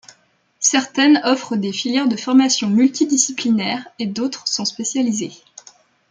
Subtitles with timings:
[0.59, 5.31] Certaines offrent des filères de formation mutidisciplinaires et d'autres sont spécialiées.